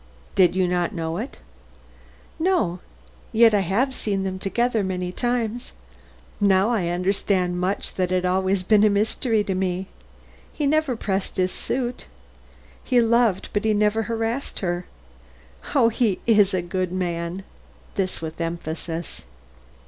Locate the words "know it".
0.95-1.37